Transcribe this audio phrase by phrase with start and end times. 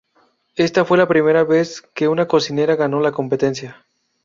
[0.55, 3.85] Esta fue la primera vez que una cocinera ganó la competencia.